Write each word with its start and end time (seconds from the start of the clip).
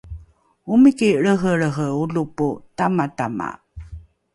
omiki 0.71 1.07
lrehelrehe 1.21 1.85
olopo 2.01 2.47
tamatama 2.77 3.47